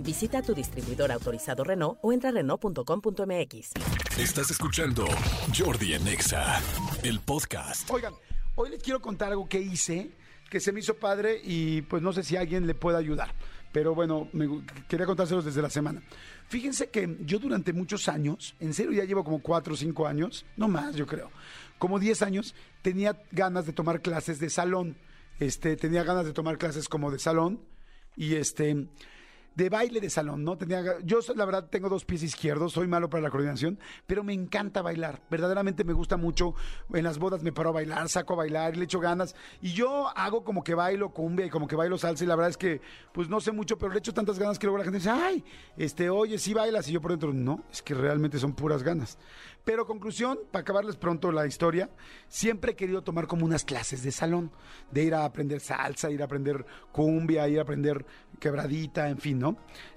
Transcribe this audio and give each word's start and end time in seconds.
Visita 0.00 0.42
tu 0.42 0.54
distribuidor 0.54 1.12
autorizado 1.12 1.64
Renault 1.64 1.98
o 2.02 2.12
entra 2.12 2.30
a 2.30 2.32
Renault.com.mx. 2.32 3.72
Estás 4.18 4.50
escuchando 4.50 5.04
Jordi 5.56 5.94
en 5.94 6.06
Exa, 6.08 6.60
el 7.02 7.20
podcast. 7.20 7.90
Oigan, 7.90 8.14
hoy 8.54 8.70
les 8.70 8.82
quiero 8.82 9.00
contar 9.00 9.30
algo 9.30 9.48
que 9.48 9.60
hice 9.60 10.10
que 10.50 10.60
se 10.60 10.72
me 10.72 10.80
hizo 10.80 10.94
padre 10.94 11.40
y 11.42 11.82
pues 11.82 12.02
no 12.02 12.12
sé 12.12 12.22
si 12.22 12.36
alguien 12.36 12.66
le 12.66 12.74
puede 12.74 12.98
ayudar. 12.98 13.34
Pero 13.72 13.94
bueno, 13.94 14.28
me 14.32 14.64
quería 14.88 15.06
contárselos 15.06 15.44
desde 15.44 15.60
la 15.60 15.70
semana. 15.70 16.02
Fíjense 16.48 16.88
que 16.88 17.16
yo 17.20 17.38
durante 17.38 17.72
muchos 17.72 18.08
años, 18.08 18.54
en 18.60 18.72
serio 18.72 18.92
ya 18.92 19.04
llevo 19.04 19.24
como 19.24 19.40
4 19.42 19.74
o 19.74 19.76
5 19.76 20.06
años, 20.06 20.46
no 20.56 20.68
más 20.68 20.94
yo 20.94 21.06
creo, 21.06 21.30
como 21.78 21.98
10 21.98 22.22
años, 22.22 22.54
tenía 22.82 23.20
ganas 23.32 23.66
de 23.66 23.72
tomar 23.72 24.00
clases 24.00 24.38
de 24.38 24.48
salón. 24.48 24.96
Este, 25.38 25.76
tenía 25.76 26.04
ganas 26.04 26.24
de 26.24 26.32
tomar 26.32 26.56
clases 26.56 26.88
como 26.88 27.10
de 27.10 27.18
salón 27.18 27.60
y 28.16 28.36
este 28.36 28.88
de 29.56 29.70
baile 29.70 30.00
de 30.00 30.10
salón, 30.10 30.44
¿no? 30.44 30.56
Tenía, 30.56 30.98
yo 31.02 31.18
la 31.34 31.44
verdad 31.46 31.68
tengo 31.68 31.88
dos 31.88 32.04
pies 32.04 32.22
izquierdos, 32.22 32.74
soy 32.74 32.86
malo 32.86 33.08
para 33.08 33.22
la 33.22 33.30
coordinación, 33.30 33.78
pero 34.06 34.22
me 34.22 34.34
encanta 34.34 34.82
bailar, 34.82 35.22
verdaderamente 35.30 35.82
me 35.82 35.94
gusta 35.94 36.18
mucho, 36.18 36.54
en 36.92 37.02
las 37.02 37.18
bodas 37.18 37.42
me 37.42 37.52
paro 37.52 37.70
a 37.70 37.72
bailar, 37.72 38.08
saco 38.08 38.34
a 38.34 38.36
bailar 38.36 38.76
le 38.76 38.84
echo 38.84 39.00
ganas, 39.00 39.34
y 39.62 39.72
yo 39.72 40.08
hago 40.16 40.44
como 40.44 40.62
que 40.62 40.74
bailo 40.74 41.10
cumbia 41.10 41.46
y 41.46 41.50
como 41.50 41.66
que 41.66 41.74
bailo 41.74 41.96
salsa, 41.96 42.22
y 42.24 42.26
la 42.26 42.36
verdad 42.36 42.50
es 42.50 42.58
que, 42.58 42.82
pues 43.12 43.30
no 43.30 43.40
sé 43.40 43.50
mucho, 43.50 43.78
pero 43.78 43.92
le 43.92 43.98
echo 43.98 44.12
tantas 44.12 44.38
ganas 44.38 44.58
que 44.58 44.66
luego 44.66 44.78
la 44.78 44.84
gente 44.84 44.98
dice, 44.98 45.10
ay, 45.10 45.42
este, 45.78 46.10
oye, 46.10 46.38
sí 46.38 46.52
bailas, 46.52 46.88
y 46.88 46.92
yo 46.92 47.00
por 47.00 47.12
dentro, 47.12 47.32
no, 47.32 47.64
es 47.72 47.80
que 47.80 47.94
realmente 47.94 48.38
son 48.38 48.52
puras 48.52 48.82
ganas. 48.82 49.18
Pero 49.64 49.84
conclusión, 49.84 50.38
para 50.52 50.60
acabarles 50.60 50.94
pronto 50.94 51.32
la 51.32 51.44
historia, 51.46 51.90
siempre 52.28 52.72
he 52.72 52.76
querido 52.76 53.02
tomar 53.02 53.26
como 53.26 53.44
unas 53.44 53.64
clases 53.64 54.02
de 54.04 54.12
salón, 54.12 54.52
de 54.92 55.02
ir 55.02 55.14
a 55.14 55.24
aprender 55.24 55.60
salsa, 55.60 56.10
ir 56.10 56.22
a 56.22 56.26
aprender 56.26 56.64
cumbia, 56.92 57.48
ir 57.48 57.58
a 57.58 57.62
aprender 57.62 58.06
quebradita, 58.38 59.08
en 59.08 59.18
fin, 59.18 59.40
¿no? 59.40 59.45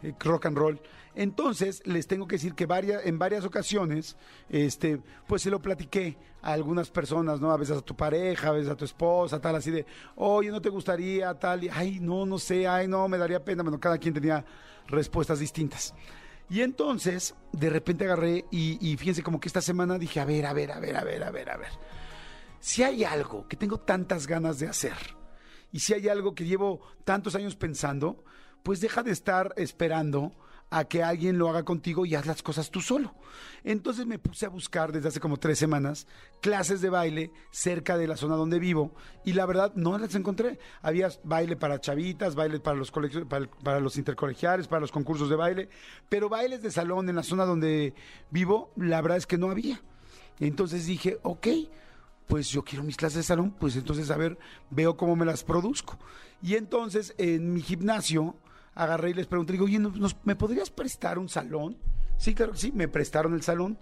Eh, 0.03 0.13
rock 0.19 0.47
and 0.47 0.57
roll. 0.57 0.81
Entonces, 1.15 1.81
les 1.85 2.07
tengo 2.07 2.27
que 2.27 2.35
decir 2.35 2.53
que 2.53 2.65
varias, 2.65 3.05
en 3.05 3.17
varias 3.17 3.43
ocasiones, 3.45 4.15
este, 4.49 5.01
pues 5.27 5.41
se 5.41 5.49
lo 5.49 5.61
platiqué 5.61 6.17
a 6.41 6.53
algunas 6.53 6.89
personas, 6.89 7.41
¿no? 7.41 7.51
A 7.51 7.57
veces 7.57 7.77
a 7.77 7.81
tu 7.81 7.95
pareja, 7.95 8.49
a 8.49 8.51
veces 8.51 8.69
a 8.69 8.75
tu 8.75 8.85
esposa, 8.85 9.41
tal, 9.41 9.55
así 9.55 9.71
de, 9.71 9.85
oye, 10.15 10.51
¿no 10.51 10.61
te 10.61 10.69
gustaría 10.69 11.33
tal? 11.33 11.63
Y, 11.63 11.69
ay, 11.69 11.99
no, 11.99 12.25
no 12.25 12.37
sé, 12.37 12.67
ay, 12.67 12.87
no, 12.87 13.07
me 13.07 13.17
daría 13.17 13.43
pena. 13.43 13.63
Bueno, 13.63 13.79
cada 13.79 13.97
quien 13.97 14.13
tenía 14.13 14.45
respuestas 14.87 15.39
distintas. 15.39 15.93
Y 16.49 16.61
entonces, 16.61 17.35
de 17.51 17.69
repente 17.69 18.05
agarré 18.05 18.45
y, 18.51 18.77
y 18.79 18.97
fíjense 18.97 19.21
como 19.21 19.39
que 19.39 19.49
esta 19.49 19.61
semana 19.61 19.97
dije, 19.97 20.19
a 20.19 20.25
ver, 20.25 20.45
a 20.45 20.53
ver, 20.53 20.71
a 20.71 20.79
ver, 20.79 20.95
a 20.95 21.03
ver, 21.03 21.23
a 21.23 21.31
ver, 21.31 21.49
a 21.49 21.57
ver. 21.57 21.71
Si 22.59 22.83
hay 22.83 23.03
algo 23.03 23.47
que 23.47 23.55
tengo 23.55 23.79
tantas 23.79 24.27
ganas 24.27 24.59
de 24.59 24.67
hacer 24.67 24.95
y 25.71 25.79
si 25.79 25.93
hay 25.93 26.09
algo 26.09 26.33
que 26.33 26.45
llevo 26.45 26.81
tantos 27.03 27.35
años 27.35 27.55
pensando, 27.55 28.23
pues 28.63 28.81
deja 28.81 29.03
de 29.03 29.11
estar 29.11 29.53
esperando 29.57 30.33
a 30.71 30.85
que 30.85 31.03
alguien 31.03 31.37
lo 31.37 31.49
haga 31.49 31.63
contigo 31.63 32.05
y 32.05 32.15
haz 32.15 32.25
las 32.25 32.43
cosas 32.43 32.69
tú 32.69 32.81
solo. 32.81 33.15
Entonces 33.63 34.05
me 34.05 34.19
puse 34.19 34.45
a 34.45 34.49
buscar 34.49 34.91
desde 34.91 35.07
hace 35.07 35.19
como 35.19 35.37
tres 35.37 35.57
semanas 35.57 36.07
clases 36.41 36.81
de 36.81 36.89
baile 36.89 37.31
cerca 37.51 37.97
de 37.97 38.07
la 38.07 38.17
zona 38.17 38.35
donde 38.35 38.59
vivo 38.59 38.93
y 39.25 39.33
la 39.33 39.45
verdad 39.45 39.73
no 39.75 39.97
las 39.97 40.13
encontré. 40.15 40.59
Había 40.81 41.09
baile 41.23 41.55
para 41.55 41.81
chavitas, 41.81 42.35
baile 42.35 42.59
para 42.59 42.77
los, 42.77 42.91
para, 42.91 43.47
para 43.63 43.79
los 43.79 43.97
intercolegiales, 43.97 44.67
para 44.67 44.81
los 44.81 44.91
concursos 44.91 45.29
de 45.29 45.35
baile, 45.35 45.69
pero 46.07 46.29
bailes 46.29 46.61
de 46.61 46.71
salón 46.71 47.09
en 47.09 47.15
la 47.15 47.23
zona 47.23 47.45
donde 47.45 47.93
vivo, 48.29 48.71
la 48.75 49.01
verdad 49.01 49.17
es 49.17 49.25
que 49.25 49.37
no 49.37 49.49
había. 49.49 49.81
Entonces 50.39 50.85
dije, 50.85 51.17
ok, 51.23 51.47
pues 52.27 52.49
yo 52.49 52.63
quiero 52.63 52.83
mis 52.83 52.95
clases 52.95 53.17
de 53.17 53.23
salón, 53.23 53.55
pues 53.59 53.75
entonces 53.75 54.11
a 54.11 54.17
ver, 54.17 54.37
veo 54.69 54.95
cómo 54.95 55.15
me 55.15 55.25
las 55.25 55.43
produzco. 55.43 55.97
Y 56.43 56.55
entonces 56.55 57.15
en 57.17 57.53
mi 57.53 57.61
gimnasio 57.61 58.35
agarré 58.83 59.11
y 59.11 59.13
les 59.13 59.27
pregunté, 59.27 59.53
digo, 59.53 59.65
oye, 59.65 59.79
¿nos- 59.79 59.97
nos- 59.97 60.15
¿me 60.23 60.35
podrías 60.35 60.69
prestar 60.69 61.19
un 61.19 61.29
salón? 61.29 61.77
Sí, 62.17 62.33
claro 62.33 62.53
que 62.53 62.57
sí, 62.59 62.71
me 62.73 62.87
prestaron 62.87 63.33
el 63.33 63.41
salón. 63.43 63.77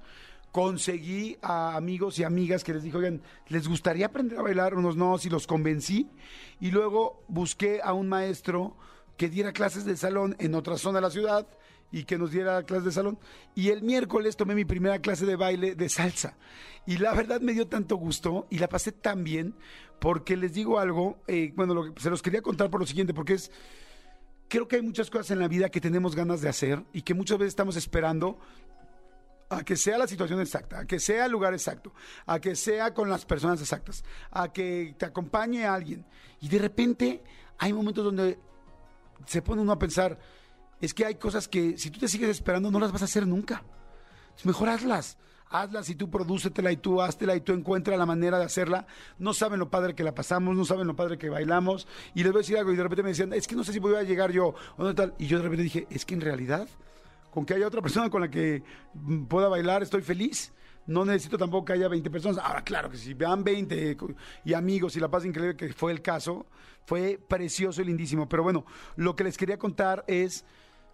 Conseguí 0.51 1.37
a 1.41 1.75
amigos 1.75 2.17
y 2.19 2.23
amigas 2.23 2.63
que 2.63 2.73
les 2.73 2.83
dije, 2.83 2.97
oigan, 2.97 3.21
¿les 3.47 3.67
gustaría 3.67 4.07
aprender 4.07 4.39
a 4.39 4.41
bailar? 4.43 4.75
Unos 4.75 4.95
no, 4.95 5.17
si 5.17 5.29
los 5.29 5.45
convencí. 5.45 6.09
Y 6.59 6.71
luego 6.71 7.23
busqué 7.27 7.81
a 7.83 7.93
un 7.93 8.07
maestro 8.09 8.75
que 9.17 9.29
diera 9.29 9.51
clases 9.51 9.85
de 9.85 9.97
salón 9.97 10.35
en 10.39 10.55
otra 10.55 10.77
zona 10.77 10.97
de 10.99 11.01
la 11.01 11.09
ciudad 11.11 11.47
y 11.91 12.05
que 12.05 12.17
nos 12.17 12.31
diera 12.31 12.63
clases 12.63 12.85
de 12.85 12.91
salón. 12.91 13.19
Y 13.55 13.69
el 13.69 13.83
miércoles 13.83 14.35
tomé 14.37 14.55
mi 14.55 14.65
primera 14.65 14.99
clase 14.99 15.25
de 15.25 15.35
baile 15.35 15.75
de 15.75 15.89
salsa. 15.89 16.37
Y 16.85 16.97
la 16.97 17.13
verdad 17.13 17.41
me 17.41 17.53
dio 17.53 17.67
tanto 17.67 17.95
gusto 17.97 18.47
y 18.49 18.57
la 18.59 18.69
pasé 18.69 18.91
tan 18.91 19.23
bien 19.23 19.53
porque 19.99 20.37
les 20.37 20.53
digo 20.53 20.79
algo, 20.79 21.17
eh, 21.27 21.51
bueno, 21.55 21.73
lo 21.73 21.93
que- 21.93 22.01
se 22.01 22.09
los 22.09 22.21
quería 22.21 22.41
contar 22.41 22.69
por 22.69 22.79
lo 22.79 22.85
siguiente, 22.87 23.13
porque 23.13 23.33
es, 23.33 23.51
creo 24.47 24.67
que 24.67 24.77
hay 24.77 24.81
muchas 24.81 25.09
cosas 25.09 25.31
en 25.31 25.39
la 25.39 25.47
vida 25.47 25.69
que 25.69 25.81
tenemos 25.81 26.15
ganas 26.15 26.41
de 26.41 26.49
hacer 26.49 26.83
y 26.93 27.01
que 27.01 27.13
muchas 27.13 27.37
veces 27.37 27.49
estamos 27.49 27.75
esperando 27.75 28.39
a 29.49 29.63
que 29.63 29.75
sea 29.75 29.97
la 29.97 30.07
situación 30.07 30.41
exacta, 30.41 30.79
a 30.79 30.85
que 30.85 30.99
sea 30.99 31.25
el 31.25 31.31
lugar 31.31 31.53
exacto, 31.53 31.93
a 32.25 32.39
que 32.39 32.55
sea 32.55 32.93
con 32.93 33.09
las 33.09 33.25
personas 33.25 33.61
exactas, 33.61 34.03
a 34.31 34.51
que 34.51 34.95
te 34.97 35.05
acompañe 35.05 35.65
alguien. 35.65 36.05
Y 36.41 36.49
de 36.49 36.59
repente 36.59 37.23
hay 37.57 37.73
momentos 37.73 38.03
donde 38.03 38.39
se 39.25 39.41
pone 39.41 39.61
uno 39.61 39.71
a 39.71 39.79
pensar, 39.79 40.19
es 40.81 40.93
que 40.93 41.05
hay 41.05 41.15
cosas 41.15 41.47
que 41.47 41.77
si 41.77 41.89
tú 41.89 41.99
te 41.99 42.07
sigues 42.07 42.29
esperando 42.29 42.69
no 42.69 42.79
las 42.79 42.91
vas 42.91 43.01
a 43.01 43.05
hacer 43.05 43.25
nunca. 43.25 43.63
Mejor 44.43 44.69
hazlas. 44.69 45.17
Hazlas 45.49 45.89
y 45.89 45.95
tú 45.95 46.09
prodúcetela 46.09 46.71
y 46.71 46.77
tú 46.77 47.01
háztela 47.01 47.35
y 47.35 47.41
tú 47.41 47.53
encuentra 47.53 47.95
la 47.95 48.05
manera 48.05 48.37
de 48.37 48.45
hacerla. 48.45 48.85
No 49.17 49.33
saben 49.33 49.59
lo 49.59 49.69
padre 49.69 49.95
que 49.95 50.03
la 50.03 50.13
pasamos, 50.13 50.55
no 50.55 50.65
saben 50.65 50.87
lo 50.87 50.95
padre 50.95 51.17
que 51.17 51.29
bailamos. 51.29 51.87
Y 52.13 52.23
les 52.23 52.31
voy 52.31 52.39
a 52.39 52.41
decir 52.41 52.57
algo 52.57 52.73
y 52.73 52.75
de 52.75 52.83
repente 52.83 53.03
me 53.03 53.09
decían, 53.09 53.31
es 53.33 53.47
que 53.47 53.55
no 53.55 53.63
sé 53.63 53.71
si 53.71 53.79
voy 53.79 53.95
a 53.95 54.03
llegar 54.03 54.31
yo 54.31 54.53
o 54.77 54.83
no 54.83 54.93
tal. 54.93 55.13
Y 55.17 55.27
yo 55.27 55.37
de 55.37 55.43
repente 55.43 55.63
dije, 55.63 55.87
es 55.89 56.05
que 56.05 56.15
en 56.15 56.21
realidad, 56.21 56.67
con 57.31 57.45
que 57.45 57.53
haya 57.53 57.67
otra 57.67 57.81
persona 57.81 58.09
con 58.09 58.21
la 58.21 58.29
que 58.29 58.61
mm, 58.93 59.25
pueda 59.25 59.47
bailar, 59.47 59.83
estoy 59.83 60.01
feliz. 60.01 60.53
No 60.85 61.03
necesito 61.03 61.37
tampoco 61.37 61.65
que 61.65 61.73
haya 61.73 61.87
20 61.87 62.09
personas. 62.09 62.37
Ahora, 62.39 62.63
claro 62.63 62.89
que 62.89 62.97
si 62.97 63.13
vean 63.13 63.43
20 63.43 63.97
y 64.45 64.53
amigos 64.53 64.95
y 64.95 64.99
la 64.99 65.09
paz 65.09 65.25
increíble 65.25 65.55
que 65.55 65.73
fue 65.73 65.91
el 65.91 66.01
caso, 66.01 66.45
fue 66.85 67.19
precioso 67.25 67.81
y 67.81 67.85
lindísimo. 67.85 68.27
Pero 68.27 68.43
bueno, 68.43 68.65
lo 68.95 69.15
que 69.15 69.25
les 69.25 69.37
quería 69.37 69.57
contar 69.57 70.05
es, 70.07 70.45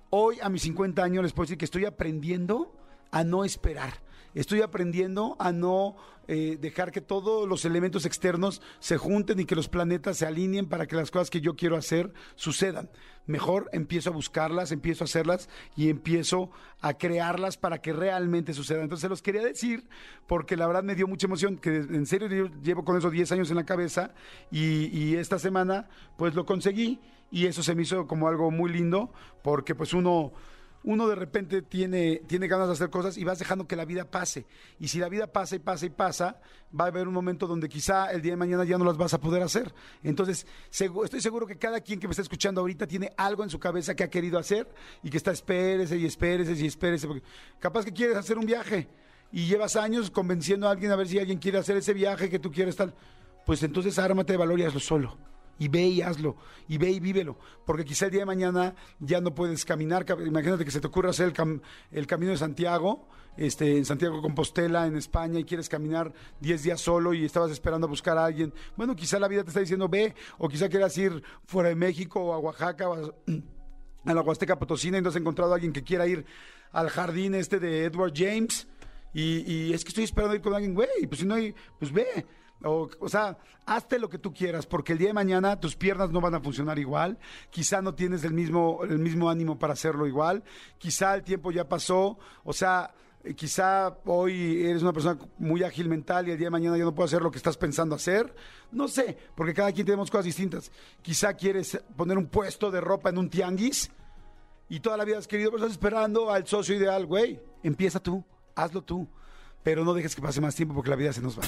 hoy 0.10 0.38
a 0.42 0.50
mis 0.50 0.64
50 0.64 1.04
años 1.04 1.24
les 1.24 1.34
puedo 1.34 1.46
decir 1.46 1.58
que 1.60 1.66
estoy 1.66 1.86
aprendiendo 1.86 2.76
a 3.14 3.24
no 3.24 3.46
esperar. 3.46 4.02
Estoy 4.34 4.62
aprendiendo 4.62 5.36
a 5.40 5.52
no 5.52 5.96
eh, 6.28 6.58
dejar 6.60 6.92
que 6.92 7.02
todos 7.02 7.48
los 7.48 7.64
elementos 7.64 8.08
externos 8.08 8.64
se 8.80 8.98
junten 8.98 9.40
y 9.40 9.46
que 9.46 9.56
los 9.56 9.70
planetas 9.70 10.18
se 10.18 10.26
alineen 10.26 10.68
para 10.68 10.88
que 10.88 10.96
las 10.96 11.12
cosas 11.12 11.30
que 11.30 11.40
yo 11.40 11.56
quiero 11.56 11.78
hacer 11.78 12.12
sucedan. 12.36 12.90
Mejor 13.28 13.70
empiezo 13.72 14.10
a 14.10 14.14
buscarlas, 14.14 14.72
empiezo 14.72 15.04
a 15.04 15.06
hacerlas 15.06 15.48
y 15.76 15.90
empiezo 15.90 16.50
a 16.82 16.96
crearlas 16.96 17.58
para 17.58 17.80
que 17.80 17.94
realmente 17.94 18.56
sucedan. 18.56 18.82
Entonces 18.82 19.04
se 19.04 19.10
los 19.10 19.22
quería 19.22 19.44
decir 19.44 19.88
porque 20.26 20.58
la 20.58 20.66
verdad 20.66 20.84
me 20.84 20.96
dio 20.96 21.08
mucha 21.08 21.28
emoción, 21.28 21.58
que 21.58 21.76
en 21.76 22.08
serio 22.08 22.28
yo 22.28 22.48
llevo 22.64 22.84
con 22.84 22.98
eso 22.98 23.12
10 23.12 23.32
años 23.34 23.52
en 23.52 23.58
la 23.58 23.66
cabeza 23.66 24.16
y, 24.50 24.86
y 24.98 25.16
esta 25.18 25.38
semana 25.38 25.88
pues 26.18 26.34
lo 26.34 26.48
conseguí 26.48 27.00
y 27.30 27.46
eso 27.46 27.62
se 27.62 27.76
me 27.76 27.84
hizo 27.84 28.08
como 28.08 28.28
algo 28.28 28.50
muy 28.50 28.72
lindo 28.72 29.14
porque 29.44 29.76
pues 29.76 29.94
uno 29.94 30.34
uno 30.84 31.08
de 31.08 31.16
repente 31.16 31.62
tiene, 31.62 32.22
tiene 32.28 32.48
ganas 32.48 32.68
de 32.68 32.74
hacer 32.74 32.90
cosas 32.90 33.18
y 33.18 33.24
vas 33.24 33.40
dejando 33.40 33.68
que 33.68 33.76
la 33.76 33.86
vida 33.86 34.06
pase. 34.06 34.46
Y 34.80 34.90
si 34.90 35.00
la 35.00 35.08
vida 35.08 35.28
pasa 35.28 35.56
y 35.56 35.60
pasa 35.60 35.86
y 35.86 35.90
pasa, 35.90 36.42
va 36.78 36.86
a 36.86 36.88
haber 36.88 37.08
un 37.08 37.14
momento 37.14 37.48
donde 37.48 37.70
quizá 37.70 38.12
el 38.12 38.22
día 38.22 38.34
de 38.34 38.38
mañana 38.38 38.66
ya 38.66 38.78
no 38.78 38.84
las 38.84 38.98
vas 38.98 39.14
a 39.14 39.20
poder 39.20 39.42
hacer. 39.44 39.74
Entonces, 40.04 40.46
estoy 40.70 41.22
seguro 41.22 41.48
que 41.48 41.58
cada 41.58 41.80
quien 41.80 42.00
que 42.00 42.08
me 42.08 42.12
está 42.12 42.22
escuchando 42.22 42.62
ahorita 42.62 42.86
tiene 42.86 43.12
algo 43.16 43.44
en 43.44 43.50
su 43.50 43.60
cabeza 43.60 43.96
que 43.96 44.04
ha 44.04 44.10
querido 44.10 44.38
hacer 44.38 44.68
y 45.02 45.10
que 45.10 45.18
está 45.18 45.32
espérese 45.32 45.98
y 45.98 46.06
espérese 46.06 46.54
y 46.54 46.68
espérese. 46.68 47.08
Porque 47.08 47.24
capaz 47.60 47.86
que 47.86 47.94
quieres 47.94 48.18
hacer 48.18 48.38
un 48.38 48.46
viaje 48.46 48.90
y 49.32 49.46
llevas 49.46 49.78
años 49.78 50.12
convenciendo 50.12 50.68
a 50.68 50.72
alguien 50.72 50.92
a 50.92 50.96
ver 50.98 51.08
si 51.08 51.18
alguien 51.18 51.40
quiere 51.40 51.60
hacer 51.60 51.78
ese 51.78 51.94
viaje 51.94 52.30
que 52.30 52.40
tú 52.40 52.52
quieres 52.52 52.76
tal. 52.76 52.94
Pues 53.46 53.64
entonces 53.64 53.98
ármate 54.00 54.34
de 54.34 54.38
valor 54.38 54.60
y 54.60 54.64
hazlo 54.64 54.80
solo 54.80 55.33
y 55.60 55.68
ve 55.68 55.84
y 55.88 56.02
hazlo, 56.02 56.36
y 56.68 56.78
ve 56.78 56.92
y 56.92 57.00
vívelo, 57.00 57.38
porque 57.66 57.86
quizá 57.86 58.06
el 58.06 58.12
día 58.12 58.22
de 58.22 58.26
mañana 58.26 58.76
ya 59.00 59.22
no 59.22 59.34
puedes 59.36 59.66
caminar, 59.66 60.06
Ca- 60.06 60.18
imagínate 60.26 60.66
que 60.66 60.72
se 60.72 60.80
te 60.82 60.88
ocurra 60.88 61.12
hacer 61.12 61.28
el, 61.28 61.34
cam- 61.34 61.62
el 61.92 62.08
camino 62.08 62.32
de 62.32 62.38
Santiago, 62.38 63.08
este, 63.38 63.78
en 63.78 63.86
Santiago 63.86 64.22
Compostela, 64.22 64.86
en 64.88 64.96
España, 64.96 65.40
y 65.40 65.44
quieres 65.44 65.68
caminar 65.70 66.14
10 66.40 66.64
días 66.64 66.82
solo 66.82 67.14
y 67.14 67.26
estabas 67.26 67.52
esperando 67.52 67.88
a 67.88 67.90
buscar 67.90 68.18
a 68.18 68.26
alguien, 68.26 68.54
bueno, 68.76 68.96
quizá 68.96 69.20
la 69.20 69.28
vida 69.28 69.44
te 69.44 69.50
está 69.50 69.60
diciendo 69.60 69.88
ve, 69.90 70.14
o 70.38 70.48
quizá 70.50 70.70
quieras 70.70 70.98
ir 70.98 71.24
fuera 71.46 71.70
de 71.70 71.76
México 71.76 72.20
o 72.22 72.34
a 72.34 72.40
Oaxaca, 72.40 72.90
o 72.90 72.96
a, 74.06 74.14
la 74.14 74.22
Huasteca 74.22 74.58
Potosina, 74.60 74.98
y 74.98 75.02
no 75.02 75.10
has 75.10 75.16
encontrado 75.16 75.52
a 75.52 75.56
alguien 75.56 75.74
que 75.74 75.84
quiera 75.84 76.06
ir 76.08 76.26
al 76.72 76.90
jardín 76.90 77.36
este 77.36 77.60
de 77.60 77.86
Edward 77.86 78.14
James, 78.16 78.68
Y, 79.16 79.44
y 79.52 79.74
es 79.74 79.84
que 79.84 79.90
estoy 79.90 80.06
esperando 80.06 80.34
ir 80.36 80.42
con 80.42 80.54
alguien, 80.56 80.74
güey, 80.74 81.06
pues 81.08 81.20
si 81.22 81.26
no 81.28 81.36
hay, 81.36 81.54
pues 81.78 81.92
ve. 81.94 82.26
O, 82.64 82.90
o, 83.00 83.10
sea, 83.10 83.38
hazte 83.66 84.00
lo 84.00 84.10
que 84.10 84.18
tú 84.18 84.34
quieras, 84.34 84.66
porque 84.66 84.94
el 84.94 85.00
día 85.00 85.10
de 85.10 85.14
mañana 85.14 85.60
tus 85.60 85.76
piernas 85.76 86.12
no 86.12 86.22
van 86.22 86.36
a 86.36 86.40
funcionar 86.40 86.80
igual, 86.80 87.18
quizá 87.50 87.82
no 87.82 87.94
tienes 87.94 88.24
el 88.24 88.34
mismo, 88.34 88.80
el 88.84 89.00
mismo 89.00 89.30
ánimo 89.30 89.60
para 89.60 89.74
hacerlo 89.74 90.08
igual, 90.08 90.44
quizá 90.78 91.16
el 91.16 91.24
tiempo 91.24 91.52
ya 91.52 91.68
pasó, 91.68 92.18
o 92.44 92.54
sea, 92.54 92.94
quizá 93.36 93.98
hoy 94.06 94.66
eres 94.66 94.82
una 94.82 94.94
persona 94.94 95.20
muy 95.38 95.64
ágil 95.64 95.88
mental 95.88 96.28
y 96.28 96.32
el 96.32 96.38
día 96.38 96.48
de 96.48 96.52
mañana 96.52 96.78
ya 96.78 96.84
no 96.84 96.94
puedo 96.94 97.06
hacer 97.06 97.22
lo 97.22 97.32
que 97.32 97.38
estás 97.38 97.58
pensando 97.58 97.96
hacer, 97.96 98.34
no 98.72 98.88
sé, 98.88 99.18
porque 99.36 99.54
cada 99.54 99.72
quien 99.72 99.86
tenemos 99.86 100.12
cosas 100.12 100.26
distintas. 100.26 100.72
Quizá 101.02 101.34
quieres 101.34 101.82
poner 101.96 102.18
un 102.18 102.28
puesto 102.28 102.72
de 102.72 102.82
ropa 102.82 103.10
en 103.10 103.18
un 103.18 103.30
tianguis 103.30 103.92
y 104.70 104.80
toda 104.80 104.98
la 104.98 105.06
vida 105.06 105.18
has 105.18 105.28
querido, 105.28 105.52
pero 105.52 105.64
estás 105.64 105.74
esperando 105.74 106.32
al 106.32 106.48
socio 106.48 106.76
ideal, 106.76 107.06
güey, 107.06 107.40
empieza 107.62 108.00
tú, 108.00 108.24
hazlo 108.56 108.82
tú 108.82 109.08
pero 109.64 109.84
no 109.84 109.94
dejes 109.94 110.16
que 110.16 110.22
pase 110.22 110.42
más 110.42 110.56
tiempo 110.56 110.74
porque 110.74 110.90
la 110.90 110.96
vida 110.96 111.14
se 111.14 111.22
nos 111.22 111.38
va. 111.38 111.44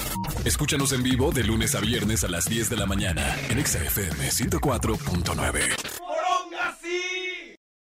Escúchanos 0.45 0.93
en 0.93 1.03
vivo 1.03 1.31
de 1.31 1.43
lunes 1.43 1.75
a 1.75 1.79
viernes 1.79 2.23
a 2.23 2.27
las 2.27 2.49
10 2.49 2.69
de 2.69 2.77
la 2.77 2.85
mañana 2.85 3.35
en 3.49 3.65
XFM 3.65 4.29
104.9. 4.29 5.94